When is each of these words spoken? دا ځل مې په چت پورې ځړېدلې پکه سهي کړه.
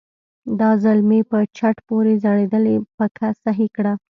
دا 0.59 0.69
ځل 0.83 0.99
مې 1.09 1.19
په 1.31 1.37
چت 1.57 1.77
پورې 1.87 2.13
ځړېدلې 2.23 2.75
پکه 2.97 3.29
سهي 3.43 3.67
کړه. 3.75 3.93